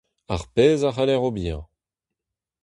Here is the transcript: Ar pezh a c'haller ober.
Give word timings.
Ar 0.33 0.43
pezh 0.53 0.87
a 0.89 0.91
c'haller 0.95 1.21
ober. 1.27 1.59